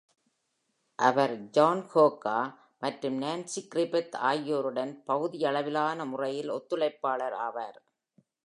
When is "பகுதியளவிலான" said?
5.07-6.05